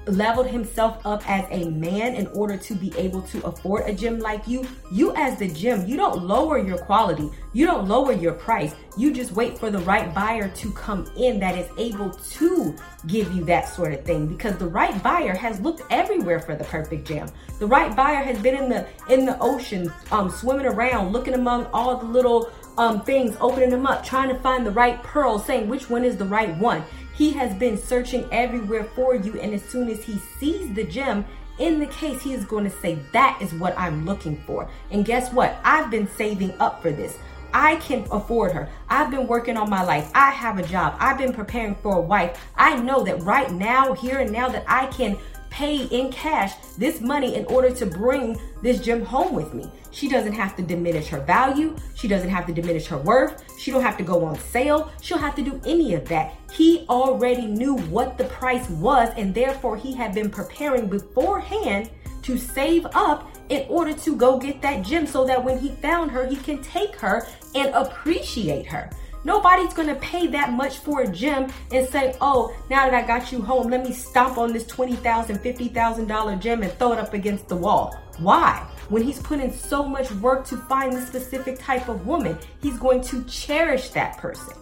leveled 0.08 0.48
himself 0.48 1.06
up 1.06 1.22
as 1.30 1.46
a 1.52 1.70
man 1.70 2.16
in 2.16 2.26
order 2.28 2.58
to 2.58 2.74
be 2.74 2.92
able 2.98 3.22
to 3.22 3.46
afford 3.46 3.88
a 3.88 3.94
gym 3.94 4.18
like 4.18 4.48
you, 4.48 4.68
you 4.92 5.14
as 5.16 5.38
the 5.38 5.48
gym, 5.48 5.86
you 5.86 5.98
don't 5.98 6.24
lower 6.24 6.58
your 6.58 6.80
quality. 6.80 7.30
You 7.54 7.68
don't 7.68 7.88
lower 7.88 8.14
your 8.14 8.34
price. 8.34 8.74
You 8.98 9.14
just 9.14 9.34
wait 9.34 9.58
for 9.58 9.70
the 9.70 9.80
right 9.80 10.12
buyer 10.16 10.50
to 10.50 10.72
come 10.72 11.06
in 11.16 11.40
that 11.40 11.56
is 11.58 11.70
able 11.78 12.10
to 12.10 12.76
give 13.06 13.32
you 13.34 13.46
that 13.46 13.70
sort 13.70 13.94
of 13.94 14.04
thing 14.04 14.28
because 14.28 14.58
the 14.58 14.68
right 14.68 15.02
buyer 15.04 15.36
has 15.36 15.60
looked 15.62 15.84
everywhere 15.92 16.40
for 16.40 16.56
the 16.56 16.64
perfect 16.64 17.08
gym. 17.08 17.30
The 17.60 17.68
right 17.68 17.96
buyer 17.96 18.24
has 18.24 18.40
been 18.40 18.56
in 18.56 18.70
the 18.70 18.88
in 19.10 19.26
the 19.26 19.38
ocean 19.40 19.92
um 20.12 20.30
swimming 20.30 20.66
around 20.66 21.12
looking 21.12 21.34
among 21.34 21.66
all 21.68 21.98
the 21.98 22.06
little 22.06 22.52
um 22.80 23.02
things 23.02 23.36
opening 23.42 23.70
them 23.70 23.86
up 23.86 24.04
trying 24.04 24.30
to 24.30 24.40
find 24.40 24.66
the 24.66 24.72
right 24.72 25.04
pearl 25.04 25.38
saying 25.38 25.68
which 25.68 25.90
one 25.90 26.04
is 26.04 26.18
the 26.18 26.26
right 26.26 26.58
one. 26.58 26.84
He 27.14 27.32
has 27.34 27.54
been 27.56 27.78
searching 27.78 28.26
everywhere 28.32 28.86
for 28.96 29.14
you, 29.14 29.38
and 29.42 29.54
as 29.54 29.62
soon 29.62 29.90
as 29.90 30.02
he 30.02 30.18
sees 30.40 30.74
the 30.74 30.86
gem, 30.86 31.26
in 31.58 31.78
the 31.78 31.88
case, 31.88 32.22
he 32.22 32.32
is 32.34 32.46
going 32.46 32.64
to 32.64 32.70
say, 32.70 32.98
That 33.12 33.38
is 33.42 33.54
what 33.54 33.78
I'm 33.78 34.06
looking 34.06 34.42
for. 34.48 34.70
And 34.92 35.04
guess 35.04 35.34
what? 35.34 35.58
I've 35.66 35.92
been 35.92 36.08
saving 36.08 36.54
up 36.62 36.82
for 36.82 36.92
this. 36.92 37.18
I 37.54 37.76
can 37.78 38.08
afford 38.12 38.54
her. 38.54 38.70
I've 38.90 39.12
been 39.12 39.28
working 39.28 39.58
on 39.58 39.70
my 39.70 39.84
life. 39.84 40.10
I 40.16 40.32
have 40.32 40.60
a 40.60 40.64
job. 40.64 40.96
I've 41.00 41.18
been 41.18 41.34
preparing 41.34 41.76
for 41.76 41.98
a 41.98 42.02
wife. 42.02 42.40
I 42.56 42.80
know 42.80 43.04
that 43.04 43.24
right 43.24 43.52
now, 43.52 43.94
here 43.94 44.20
and 44.20 44.32
now, 44.32 44.48
that 44.48 44.64
I 44.68 44.86
can 44.88 45.18
pay 45.50 45.86
in 45.86 46.12
cash 46.12 46.54
this 46.78 47.02
money 47.02 47.36
in 47.36 47.46
order 47.46 47.72
to 47.72 47.86
bring 47.86 48.40
this 48.62 48.80
gem 48.80 49.04
home 49.04 49.34
with 49.34 49.54
me. 49.54 49.72
She 49.92 50.08
doesn't 50.08 50.34
have 50.34 50.56
to 50.58 50.62
diminish 50.62 51.08
her 51.08 51.20
value. 51.20 51.76
She 51.96 52.08
doesn't 52.08 52.30
have 52.30 52.46
to 52.46 52.54
diminish 52.54 52.88
her 52.88 52.98
worth. 52.98 53.44
She 53.60 53.72
don't 53.72 53.82
have 53.82 53.98
to 53.98 54.04
go 54.04 54.24
on 54.24 54.38
sale. 54.38 54.92
She'll 55.02 55.18
have 55.18 55.36
to 55.36 55.42
do 55.42 55.60
any 55.66 55.94
of 55.94 56.08
that. 56.10 56.36
He 56.54 56.86
already 56.90 57.46
knew 57.46 57.76
what 57.76 58.18
the 58.18 58.26
price 58.26 58.70
was 58.70 59.10
and 59.18 59.34
therefore 59.34 59.78
he 59.78 59.94
had 59.94 60.14
been 60.14 60.30
preparing 60.30 60.88
beforehand 60.88 61.90
to 62.24 62.38
save 62.38 62.86
up 62.94 63.32
in 63.50 63.66
order 63.68 63.94
to 63.94 64.16
go 64.16 64.38
get 64.38 64.62
that 64.62 64.84
gem 64.86 65.08
so 65.08 65.26
that 65.26 65.44
when 65.44 65.58
he 65.58 65.70
found 65.82 66.12
her, 66.12 66.28
he 66.28 66.36
can 66.36 66.62
take 66.62 66.96
her 66.98 67.28
and 67.56 67.74
appreciate 67.74 68.66
her. 68.68 68.90
Nobody's 69.24 69.74
gonna 69.74 69.96
pay 69.96 70.28
that 70.28 70.54
much 70.54 70.78
for 70.78 71.02
a 71.02 71.08
gem 71.12 71.52
and 71.72 71.88
say, 71.88 72.16
oh, 72.22 72.56
now 72.70 72.90
that 72.90 72.94
I 72.94 73.06
got 73.06 73.32
you 73.32 73.42
home, 73.42 73.70
let 73.70 73.84
me 73.84 73.92
stomp 73.92 74.38
on 74.38 74.54
this 74.54 74.64
$20,000, 74.66 75.02
$50,000 75.40 76.40
gem 76.40 76.64
and 76.64 76.72
throw 76.74 76.94
it 76.94 77.00
up 77.00 77.14
against 77.14 77.48
the 77.48 77.56
wall. 77.56 77.98
Why? 78.20 78.66
When 78.90 79.04
he's 79.04 79.22
put 79.22 79.40
in 79.40 79.54
so 79.54 79.84
much 79.84 80.12
work 80.14 80.46
to 80.48 80.58
find 80.58 80.94
the 80.94 81.02
specific 81.06 81.60
type 81.60 81.90
of 81.90 82.08
woman, 82.08 82.38
he's 82.62 82.78
going 82.78 83.02
to 83.02 83.24
cherish 83.26 83.90
that 83.90 84.18
person. 84.18 84.54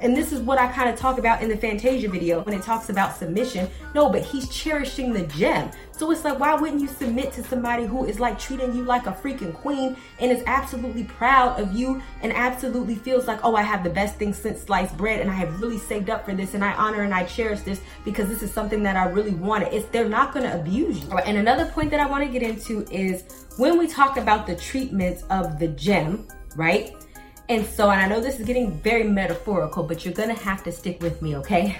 And 0.00 0.16
this 0.16 0.32
is 0.32 0.40
what 0.40 0.58
I 0.58 0.70
kind 0.72 0.90
of 0.90 0.96
talk 0.96 1.18
about 1.18 1.42
in 1.42 1.48
the 1.48 1.56
Fantasia 1.56 2.08
video 2.08 2.42
when 2.42 2.54
it 2.54 2.62
talks 2.62 2.88
about 2.88 3.16
submission. 3.16 3.68
No, 3.94 4.08
but 4.08 4.22
he's 4.22 4.48
cherishing 4.48 5.12
the 5.12 5.22
gem. 5.28 5.70
So 5.92 6.10
it's 6.10 6.24
like, 6.24 6.40
why 6.40 6.54
wouldn't 6.54 6.80
you 6.80 6.88
submit 6.88 7.32
to 7.34 7.44
somebody 7.44 7.86
who 7.86 8.04
is 8.04 8.18
like 8.18 8.38
treating 8.38 8.74
you 8.74 8.82
like 8.82 9.06
a 9.06 9.12
freaking 9.12 9.54
queen 9.54 9.96
and 10.18 10.32
is 10.32 10.42
absolutely 10.46 11.04
proud 11.04 11.60
of 11.60 11.72
you 11.72 12.02
and 12.22 12.32
absolutely 12.32 12.96
feels 12.96 13.28
like, 13.28 13.38
oh, 13.44 13.54
I 13.54 13.62
have 13.62 13.84
the 13.84 13.90
best 13.90 14.16
thing 14.16 14.34
since 14.34 14.62
sliced 14.62 14.96
bread 14.96 15.20
and 15.20 15.30
I 15.30 15.34
have 15.34 15.60
really 15.60 15.78
saved 15.78 16.10
up 16.10 16.24
for 16.24 16.34
this 16.34 16.54
and 16.54 16.64
I 16.64 16.72
honor 16.74 17.02
and 17.02 17.14
I 17.14 17.24
cherish 17.24 17.60
this 17.60 17.80
because 18.04 18.28
this 18.28 18.42
is 18.42 18.52
something 18.52 18.82
that 18.82 18.96
I 18.96 19.04
really 19.04 19.34
wanted. 19.34 19.72
It's 19.72 19.86
they're 19.88 20.08
not 20.08 20.34
gonna 20.34 20.54
abuse 20.58 21.04
you. 21.04 21.16
And 21.18 21.38
another 21.38 21.66
point 21.66 21.90
that 21.92 22.00
I 22.00 22.06
want 22.06 22.24
to 22.24 22.30
get 22.30 22.42
into 22.42 22.84
is 22.90 23.46
when 23.56 23.78
we 23.78 23.86
talk 23.86 24.16
about 24.16 24.46
the 24.46 24.56
treatment 24.56 25.22
of 25.30 25.60
the 25.60 25.68
gem, 25.68 26.26
right? 26.56 26.92
And 27.48 27.66
so, 27.66 27.90
and 27.90 28.00
I 28.00 28.08
know 28.08 28.20
this 28.20 28.40
is 28.40 28.46
getting 28.46 28.72
very 28.72 29.04
metaphorical, 29.04 29.82
but 29.82 30.04
you're 30.04 30.14
gonna 30.14 30.34
have 30.34 30.64
to 30.64 30.72
stick 30.72 31.02
with 31.02 31.20
me, 31.20 31.36
okay? 31.36 31.76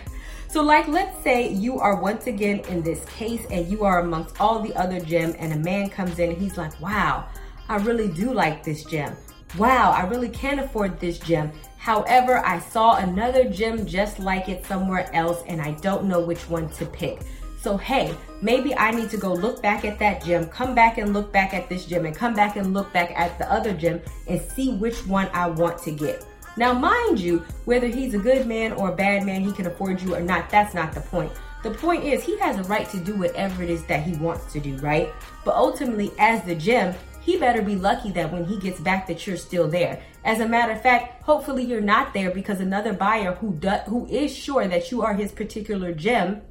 So, 0.49 0.63
like, 0.63 0.87
let's 0.89 1.21
say 1.25 1.49
you 1.49 1.79
are 1.79 2.01
once 2.01 2.27
again 2.27 2.61
in 2.69 2.83
this 2.83 3.05
case 3.07 3.45
and 3.51 3.67
you 3.67 3.85
are 3.85 4.01
amongst 4.01 4.41
all 4.41 4.61
the 4.61 4.75
other 4.77 5.01
gem, 5.01 5.35
and 5.39 5.53
a 5.53 5.57
man 5.57 5.89
comes 5.89 6.19
in 6.19 6.31
and 6.31 6.39
he's 6.39 6.59
like, 6.59 6.79
wow, 6.81 7.27
I 7.69 7.77
really 7.77 8.09
do 8.09 8.33
like 8.33 8.63
this 8.63 8.85
gem. 8.85 9.17
Wow, 9.57 9.93
I 9.93 10.07
really 10.07 10.29
can't 10.29 10.61
afford 10.61 11.01
this 11.01 11.19
gem. 11.19 11.51
However, 11.79 12.39
I 12.45 12.59
saw 12.59 12.97
another 12.97 13.45
gem 13.45 13.87
just 13.87 14.19
like 14.19 14.49
it 14.49 14.65
somewhere 14.67 15.09
else, 15.15 15.43
and 15.47 15.61
I 15.61 15.73
don't 15.73 16.05
know 16.05 16.21
which 16.21 16.49
one 16.49 16.69
to 16.71 16.87
pick. 16.87 17.21
So, 17.65 17.79
hey, 17.79 18.15
maybe 18.43 18.77
I 18.77 18.91
need 18.91 19.09
to 19.09 19.17
go 19.17 19.33
look 19.33 19.63
back 19.63 19.87
at 19.87 19.99
that 19.99 20.23
gym, 20.23 20.49
come 20.49 20.75
back 20.75 20.99
and 20.99 21.15
look 21.15 21.33
back 21.33 21.55
at 21.55 21.67
this 21.71 21.87
gym, 21.87 22.05
and 22.05 22.15
come 22.15 22.35
back 22.35 22.57
and 22.57 22.75
look 22.75 22.93
back 22.93 23.19
at 23.19 23.39
the 23.39 23.51
other 23.51 23.73
gym 23.73 24.03
and 24.27 24.39
see 24.39 24.75
which 24.75 25.07
one 25.07 25.31
I 25.33 25.49
want 25.49 25.79
to 25.85 25.91
get. 25.91 26.27
Now, 26.59 26.75
mind 26.75 27.19
you, 27.19 27.39
whether 27.65 27.87
he's 27.87 28.13
a 28.13 28.19
good 28.19 28.47
man 28.47 28.73
or 28.73 28.91
a 28.91 28.95
bad 28.95 29.25
man, 29.25 29.41
he 29.41 29.51
can 29.51 29.67
afford 29.67 30.03
you 30.03 30.15
or 30.15 30.21
not, 30.21 30.51
that's 30.51 30.75
not 30.75 30.93
the 30.93 31.01
point. 31.01 31.33
The 31.63 31.71
point 31.71 32.05
is, 32.05 32.23
he 32.23 32.39
has 32.39 32.59
a 32.59 32.65
right 32.65 32.87
to 32.91 32.99
do 32.99 33.17
whatever 33.17 33.63
it 33.63 33.71
is 33.71 33.83
that 33.87 34.03
he 34.03 34.13
wants 34.17 34.53
to 34.53 34.61
do, 34.61 34.77
right? 34.77 35.11
But 35.43 35.55
ultimately, 35.55 36.13
as 36.19 36.45
the 36.45 36.55
gem, 36.55 36.95
he 37.23 37.39
better 37.39 37.63
be 37.63 37.77
lucky 37.77 38.11
that 38.11 38.31
when 38.31 38.45
he 38.45 38.59
gets 38.59 38.79
back 38.79 39.07
that 39.07 39.27
you're 39.27 39.39
still 39.39 39.69
there. 39.69 40.03
As 40.27 40.41
a 40.41 40.47
matter 40.47 40.73
of 40.73 40.83
fact, 40.83 41.23
hopefully 41.23 41.65
you're 41.65 41.81
not 41.81 42.13
there 42.13 42.31
because 42.31 42.61
another 42.61 42.93
buyer 42.93 43.33
who 43.37 43.55
does, 43.55 43.81
who 43.89 44.07
is 44.09 44.37
sure 44.37 44.69
that 44.69 44.91
you 44.91 45.01
are 45.01 45.15
his 45.15 45.33
particular 45.33 45.95
gem 45.95 46.43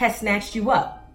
has 0.00 0.16
snatched 0.16 0.54
you 0.54 0.70
up. 0.70 1.12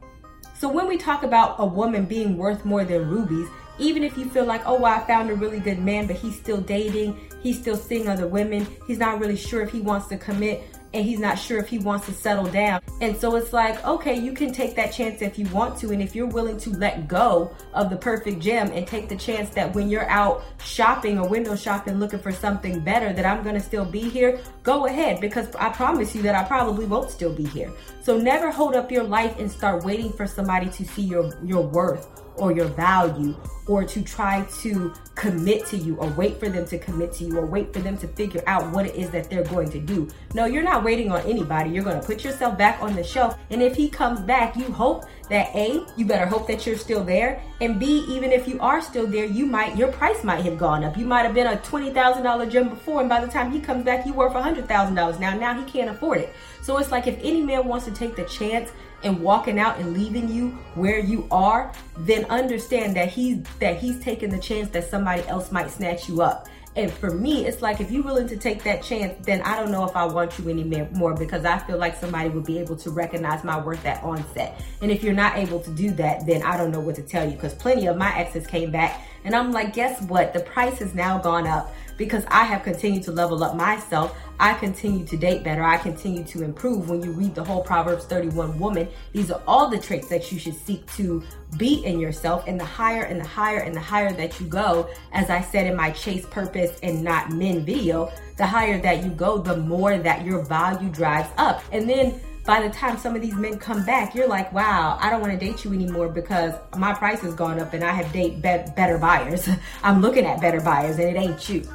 So 0.60 0.70
when 0.70 0.88
we 0.88 0.96
talk 0.96 1.24
about 1.24 1.56
a 1.58 1.65
woman 1.65 2.06
being 2.06 2.38
worth 2.38 2.63
more 2.65 2.86
than 2.86 3.10
rubies, 3.10 3.48
even 3.80 4.04
if 4.04 4.15
you 4.15 4.30
feel 4.30 4.46
like, 4.46 4.62
oh, 4.68 4.80
well, 4.80 4.94
I 4.94 5.04
found 5.08 5.32
a 5.32 5.34
really 5.34 5.60
good 5.60 5.80
man, 5.80 6.06
but 6.06 6.18
he's 6.18 6.36
still 6.36 6.62
dating, 6.62 7.20
he's 7.42 7.60
still 7.60 7.77
seeing 7.77 8.08
other 8.08 8.27
women, 8.27 8.68
he's 8.86 9.00
not 9.00 9.20
really 9.20 9.38
sure 9.38 9.63
if 9.63 9.72
he 9.72 9.82
wants 9.82 10.06
to 10.10 10.18
commit. 10.20 10.75
And 10.94 11.06
he's 11.06 11.20
not 11.20 11.38
sure 11.38 11.60
if 11.60 11.68
he 11.68 11.77
wants 11.77 12.06
to 12.06 12.13
settle 12.13 12.46
down. 12.46 12.82
And 13.01 13.15
so 13.18 13.36
it's 13.36 13.51
like, 13.51 13.86
okay, 13.86 14.18
you 14.18 14.32
can 14.32 14.54
take 14.54 14.75
that 14.75 14.94
chance 14.94 15.22
if 15.22 15.38
you 15.38 15.46
want 15.48 15.77
to. 15.80 15.92
And 15.92 16.01
if 16.01 16.15
you're 16.15 16.27
willing 16.27 16.58
to 16.60 16.70
let 16.72 17.08
go 17.08 17.54
of 17.74 17.89
the 17.89 17.98
perfect 17.98 18.39
gem 18.39 18.72
and 18.72 18.88
take 18.88 19.10
the 19.10 19.15
chance 19.15 19.50
that 19.51 19.74
when 19.75 19.89
you're 19.89 20.10
out 20.10 20.44
shopping 20.63 21.20
or 21.20 21.27
window 21.27 21.56
shopping 21.56 22.00
looking 22.00 22.20
for 22.20 22.32
something 22.32 22.80
better, 22.80 23.12
that 23.12 23.25
I'm 23.25 23.44
going 23.44 23.56
to 23.56 23.62
still 23.62 23.86
be 23.86 24.08
here, 24.08 24.39
go 24.63 24.86
ahead 24.86 25.20
because 25.20 25.54
I 25.56 25.70
promise 25.70 26.15
you 26.15 26.22
that 26.24 26.36
I 26.36 26.44
probably 26.44 26.86
won't 26.86 27.12
still 27.12 27.34
be 27.34 27.46
here. 27.46 27.72
So 28.01 28.18
never 28.18 28.51
hold 28.51 28.75
up 28.75 28.92
your 28.92 29.04
life 29.04 29.38
and 29.39 29.51
start 29.51 29.84
waiting 29.84 30.13
for 30.13 30.25
somebody 30.25 30.70
to 30.70 30.86
see 30.86 31.04
your, 31.04 31.38
your 31.44 31.63
worth 31.63 32.08
or 32.38 32.51
your 32.51 32.68
value 32.68 33.36
or 33.68 33.84
to 33.84 34.04
try 34.04 34.44
to 34.62 34.94
commit 35.15 35.65
to 35.68 35.77
you 35.77 35.96
or 35.98 36.08
wait 36.12 36.39
for 36.39 36.50
them 36.50 36.65
to 36.68 36.77
commit 36.77 37.12
to 37.13 37.24
you 37.24 37.38
or 37.38 37.46
wait 37.46 37.74
for 37.74 37.80
them 37.80 37.98
to 37.98 38.08
figure 38.10 38.44
out 38.48 38.72
what 38.72 38.86
it 38.86 38.96
is 38.96 39.10
that 39.12 39.30
they're 39.30 39.44
going 39.46 39.70
to 39.70 39.80
do. 39.80 40.08
No, 40.34 40.46
you're 40.46 40.63
not 40.63 40.84
waiting 40.86 41.12
on 41.12 41.20
anybody. 41.22 41.72
You're 41.72 41.84
going 41.84 42.00
to 42.00 42.06
put 42.06 42.24
yourself 42.24 42.58
back 42.58 42.82
on 42.82 42.96
the 42.96 43.04
shelf. 43.04 43.38
And 43.50 43.62
if 43.62 43.75
he 43.75 43.89
comes 43.89 44.22
back, 44.22 44.56
you 44.56 44.72
hope 44.72 45.06
that 45.30 45.54
A, 45.56 45.84
you 45.98 46.06
better 46.06 46.27
hope 46.27 46.48
that 46.48 46.65
you're 46.65 46.77
still 46.77 47.04
there. 47.04 47.42
And 47.60 47.80
B, 47.80 48.06
even 48.08 48.32
if 48.32 48.48
you 48.48 48.60
are 48.60 48.82
still 48.82 49.08
there, 49.08 49.25
you 49.25 49.48
might, 49.48 49.75
your 49.75 49.92
price 49.92 50.24
might 50.24 50.46
have 50.46 50.60
gone 50.60 50.84
up. 50.84 50.96
You 50.96 51.06
might 51.06 51.24
have 51.24 51.34
been 51.34 51.48
a 51.48 51.58
$20,000 51.58 52.51
gem 52.51 52.70
before. 52.70 53.00
And 53.00 53.10
by 53.10 53.20
the 53.25 53.32
time 53.32 53.51
he 53.51 53.60
comes 53.60 53.84
back, 53.84 54.06
you 54.06 54.13
worth 54.13 54.34
$100,000 54.34 55.20
now. 55.20 55.36
Now 55.36 55.60
he 55.60 55.70
can't 55.70 55.89
afford 55.89 56.20
it. 56.20 56.34
So 56.62 56.77
it's 56.77 56.92
like 56.92 57.08
if 57.08 57.18
any 57.24 57.42
man 57.42 57.68
wants 57.68 57.86
to 57.86 57.92
take 57.92 58.15
the 58.15 58.25
chance 58.25 58.72
and 59.04 59.20
walking 59.22 59.60
out 59.60 59.80
and 59.80 59.94
leaving 59.94 60.30
you 60.30 60.50
where 60.75 61.00
you 61.00 61.27
are, 61.32 61.74
then 61.98 62.25
understand 62.25 62.96
that 62.96 63.10
he's 63.10 63.39
that 63.60 63.77
he's 63.77 64.00
taking 64.00 64.30
the 64.30 64.39
chance 64.39 64.70
that 64.70 64.89
somebody 64.89 65.22
else 65.27 65.51
might 65.51 65.70
snatch 65.70 66.08
you 66.10 66.22
up. 66.22 66.48
And 66.75 66.91
for 66.91 67.10
me, 67.10 67.46
it's 67.46 67.62
like 67.62 67.79
if 67.79 67.89
you're 67.89 68.03
willing 68.03 68.27
to 68.27 68.36
take 68.36 68.63
that 68.63 68.84
chance, 68.84 69.15
then 69.25 69.41
I 69.41 69.55
don't 69.55 69.72
know 69.72 69.86
if 69.86 69.96
I 69.96 70.05
want 70.05 70.38
you 70.38 70.50
anymore 70.50 71.13
because 71.13 71.46
I 71.46 71.58
feel 71.60 71.77
like 71.77 71.96
somebody 71.96 72.27
would 72.29 72.46
be 72.46 72.60
able 72.60 72.75
to 72.77 72.89
recognize 72.89 73.46
my 73.46 73.60
worth 73.60 73.86
at 73.86 74.03
onset. 74.03 74.62
And 74.82 74.91
if 74.91 75.01
you're 75.01 75.13
not 75.13 75.38
able 75.38 75.62
to 75.62 75.72
do 75.72 75.91
that, 75.91 76.25
then 76.25 76.44
I 76.44 76.58
don't 76.58 76.72
know 76.72 76.82
what 76.82 76.96
to 76.96 77.01
tell 77.01 77.24
you 77.24 77.36
because 77.36 77.53
plenty 77.53 77.86
of 77.88 77.96
my 77.96 78.13
exes 78.17 78.46
came 78.46 78.72
back 78.72 79.01
and 79.25 79.36
I'm 79.36 79.51
like, 79.51 79.74
guess 79.74 80.01
what? 80.03 80.34
The 80.34 80.39
price 80.39 80.79
has 80.79 80.94
now 80.94 81.17
gone 81.17 81.48
up 81.48 81.74
because 81.98 82.24
I 82.27 82.44
have 82.44 82.63
continued 82.63 83.03
to 83.03 83.12
level 83.12 83.44
up 83.44 83.55
myself. 83.55 84.15
I 84.39 84.53
continue 84.53 85.05
to 85.05 85.17
date 85.17 85.44
better. 85.44 85.63
I 85.63 85.77
continue 85.77 86.24
to 86.25 86.44
improve. 86.44 86.89
When 86.89 87.01
you 87.01 87.12
read 87.12 87.36
the 87.36 87.44
whole 87.44 87.63
Proverbs 87.63 88.05
31 88.05 88.60
woman, 88.60 88.88
these 89.13 89.32
are 89.32 89.41
all 89.48 89.70
the 89.70 89.79
traits 89.79 90.10
that 90.10 90.32
you 90.32 90.38
should 90.38 90.55
seek 90.55 90.86
to 90.94 91.24
be 91.58 91.86
in 91.86 92.00
yourself. 92.00 92.44
And 92.48 92.60
the 92.60 92.65
higher 92.65 93.03
and 93.03 93.20
the 93.20 93.27
higher 93.27 93.60
and 93.60 93.74
the 93.74 93.79
higher 93.79 94.12
that 94.13 94.39
you 94.39 94.46
go, 94.46 94.89
as 95.12 95.29
I 95.29 95.41
said 95.41 95.65
in 95.65 95.75
my 95.75 95.91
Chase 95.91 96.25
Purpose 96.25 96.77
and 96.84 97.03
Not 97.03 97.32
Men 97.32 97.65
video, 97.65 98.12
the 98.38 98.46
higher 98.46 98.79
that 98.82 99.03
you 99.03 99.10
go, 99.10 99.38
the 99.38 99.58
more 99.58 99.98
that 99.98 100.25
your 100.25 100.44
value 100.44 100.89
drives 100.89 101.29
up. 101.38 101.63
And 101.72 101.89
then 101.89 102.20
by 102.46 102.62
the 102.62 102.70
time 102.70 102.98
some 102.98 103.16
of 103.16 103.22
these 103.22 103.34
men 103.34 103.58
come 103.58 103.84
back, 103.84 104.14
you're 104.14 104.28
like, 104.28 104.54
wow, 104.54 104.98
I 105.02 105.10
don't 105.10 105.20
want 105.20 105.34
to 105.34 105.40
date 105.40 105.66
you 105.66 105.74
anymore 105.74 106.10
because 106.10 106.54
my 106.78 106.94
price 106.94 107.20
has 107.22 107.34
gone 107.34 107.60
up 107.60 107.74
and 107.74 107.84
I 107.84 107.92
have 107.92 108.12
date 108.14 108.36
be- 108.36 108.72
better 108.75 109.00
buyers. 109.00 109.50
I'm 109.84 110.02
looking 110.02 110.25
at 110.25 110.40
better 110.40 110.62
buyers 110.62 111.00
and 111.00 111.10
it 111.10 111.20
ain't 111.20 111.50
you. 111.50 111.68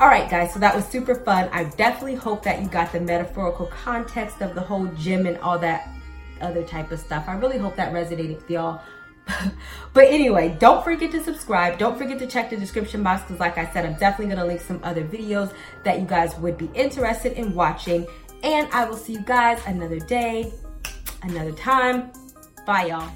All 0.00 0.08
right, 0.08 0.30
guys, 0.30 0.54
so 0.54 0.58
that 0.60 0.74
was 0.74 0.86
super 0.86 1.14
fun. 1.14 1.50
I 1.52 1.64
definitely 1.64 2.14
hope 2.14 2.42
that 2.44 2.62
you 2.62 2.68
got 2.68 2.90
the 2.90 3.00
metaphorical 3.00 3.66
context 3.66 4.40
of 4.40 4.54
the 4.54 4.62
whole 4.62 4.86
gym 4.98 5.26
and 5.26 5.36
all 5.38 5.58
that 5.58 5.90
other 6.40 6.64
type 6.64 6.90
of 6.90 6.98
stuff. 6.98 7.24
I 7.28 7.34
really 7.34 7.58
hope 7.58 7.76
that 7.76 7.92
resonated 7.92 8.36
with 8.36 8.50
y'all. 8.50 8.80
but 9.92 10.04
anyway, 10.04 10.56
don't 10.58 10.82
forget 10.82 11.10
to 11.10 11.22
subscribe. 11.22 11.78
Don't 11.78 11.98
forget 11.98 12.18
to 12.18 12.26
check 12.26 12.48
the 12.48 12.56
description 12.56 13.02
box 13.02 13.22
because, 13.22 13.38
like 13.38 13.58
I 13.58 13.70
said, 13.74 13.84
I'm 13.84 13.98
definitely 13.98 14.34
going 14.34 14.38
to 14.38 14.46
link 14.46 14.62
some 14.62 14.80
other 14.82 15.04
videos 15.04 15.52
that 15.84 16.00
you 16.00 16.06
guys 16.06 16.34
would 16.38 16.56
be 16.56 16.70
interested 16.72 17.34
in 17.34 17.54
watching. 17.54 18.06
And 18.42 18.68
I 18.72 18.84
will 18.84 18.96
see 18.96 19.14
you 19.14 19.22
guys 19.22 19.60
another 19.66 19.98
day, 19.98 20.52
another 21.22 21.52
time. 21.52 22.10
Bye, 22.66 22.86
y'all. 22.86 23.10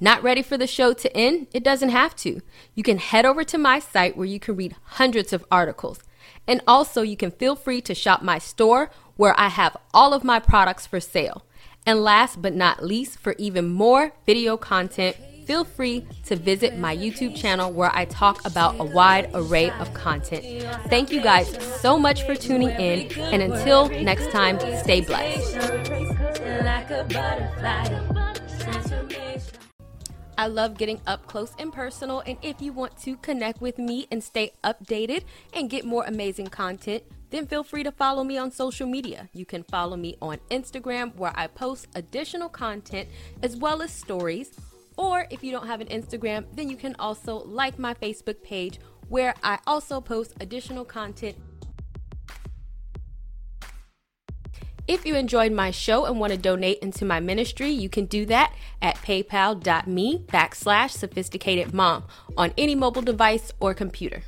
Not 0.00 0.22
ready 0.24 0.42
for 0.42 0.58
the 0.58 0.66
show 0.66 0.92
to 0.92 1.16
end? 1.16 1.46
It 1.52 1.62
doesn't 1.62 1.90
have 1.90 2.16
to. 2.16 2.40
You 2.74 2.82
can 2.82 2.98
head 2.98 3.24
over 3.24 3.44
to 3.44 3.56
my 3.56 3.78
site 3.78 4.16
where 4.16 4.26
you 4.26 4.40
can 4.40 4.56
read 4.56 4.74
hundreds 4.82 5.32
of 5.32 5.44
articles. 5.50 6.00
And 6.46 6.60
also, 6.66 7.02
you 7.02 7.16
can 7.16 7.30
feel 7.30 7.54
free 7.54 7.80
to 7.82 7.94
shop 7.94 8.20
my 8.20 8.38
store 8.38 8.90
where 9.16 9.38
I 9.38 9.48
have 9.48 9.76
all 9.92 10.12
of 10.12 10.24
my 10.24 10.40
products 10.40 10.86
for 10.86 10.98
sale. 10.98 11.46
And 11.86 12.02
last 12.02 12.42
but 12.42 12.54
not 12.54 12.84
least, 12.84 13.18
for 13.18 13.34
even 13.38 13.68
more 13.68 14.12
video 14.26 14.56
content, 14.56 15.16
feel 15.46 15.64
free 15.64 16.06
to 16.24 16.36
visit 16.36 16.78
my 16.78 16.96
YouTube 16.96 17.36
channel 17.36 17.72
where 17.72 17.90
I 17.94 18.04
talk 18.06 18.44
about 18.46 18.76
a 18.78 18.84
wide 18.84 19.30
array 19.34 19.70
of 19.70 19.92
content. 19.94 20.44
Thank 20.88 21.10
you 21.10 21.20
guys 21.20 21.48
so 21.80 21.98
much 21.98 22.24
for 22.24 22.34
tuning 22.34 22.70
in, 22.70 23.12
and 23.18 23.42
until 23.42 23.88
next 23.88 24.30
time, 24.30 24.58
stay 24.78 25.00
blessed. 25.00 25.56
I 30.36 30.48
love 30.48 30.76
getting 30.76 31.00
up 31.06 31.26
close 31.26 31.52
and 31.58 31.72
personal. 31.72 32.20
And 32.26 32.36
if 32.42 32.60
you 32.60 32.72
want 32.72 32.96
to 33.02 33.16
connect 33.18 33.60
with 33.60 33.78
me 33.78 34.06
and 34.10 34.22
stay 34.22 34.52
updated 34.64 35.24
and 35.52 35.70
get 35.70 35.84
more 35.84 36.04
amazing 36.04 36.48
content, 36.48 37.04
then 37.30 37.46
feel 37.46 37.64
free 37.64 37.82
to 37.82 37.92
follow 37.92 38.24
me 38.24 38.36
on 38.36 38.50
social 38.50 38.86
media. 38.86 39.28
You 39.32 39.44
can 39.44 39.62
follow 39.62 39.96
me 39.96 40.16
on 40.20 40.38
Instagram 40.50 41.14
where 41.16 41.32
I 41.34 41.46
post 41.46 41.88
additional 41.94 42.48
content 42.48 43.08
as 43.42 43.56
well 43.56 43.82
as 43.82 43.92
stories. 43.92 44.52
Or 44.96 45.26
if 45.30 45.42
you 45.42 45.50
don't 45.50 45.66
have 45.66 45.80
an 45.80 45.88
Instagram, 45.88 46.46
then 46.54 46.68
you 46.68 46.76
can 46.76 46.94
also 46.98 47.38
like 47.38 47.78
my 47.78 47.94
Facebook 47.94 48.42
page 48.42 48.78
where 49.08 49.34
I 49.42 49.58
also 49.66 50.00
post 50.00 50.34
additional 50.40 50.84
content 50.84 51.36
If 54.86 55.06
you 55.06 55.14
enjoyed 55.14 55.52
my 55.52 55.70
show 55.70 56.04
and 56.04 56.20
want 56.20 56.32
to 56.32 56.38
donate 56.38 56.80
into 56.80 57.06
my 57.06 57.18
ministry, 57.18 57.70
you 57.70 57.88
can 57.88 58.04
do 58.04 58.26
that 58.26 58.52
at 58.82 58.96
paypal.me 58.96 60.18
backslash 60.26 60.90
sophisticated 60.90 61.72
mom 61.72 62.04
on 62.36 62.52
any 62.58 62.74
mobile 62.74 63.00
device 63.00 63.50
or 63.60 63.72
computer. 63.72 64.22